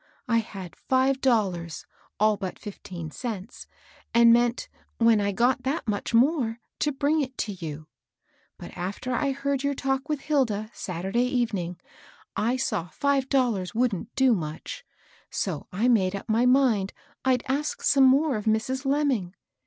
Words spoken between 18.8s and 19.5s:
Lemming.